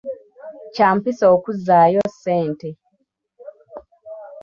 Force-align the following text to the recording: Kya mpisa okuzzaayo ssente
Kya 0.73 0.89
mpisa 0.97 1.25
okuzzaayo 1.35 2.01
ssente 2.13 2.69